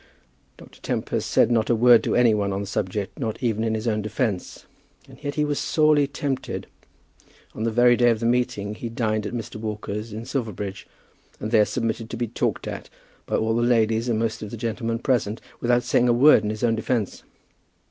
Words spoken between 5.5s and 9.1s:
sorely tempted. On the very day of the meeting he